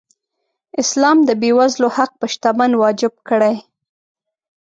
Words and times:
اسلام 0.81 1.17
د 1.25 1.29
بېوزلو 1.41 1.87
حق 1.97 2.11
په 2.19 2.25
شتمن 2.33 2.71
واجب 2.81 3.13
کړی. 3.29 3.55